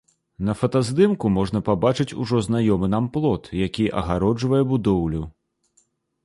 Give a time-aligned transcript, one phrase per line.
[0.45, 5.23] На фатаздымку можна пабачыць ужо знаёмы нам плот, які агароджвае будоўлю.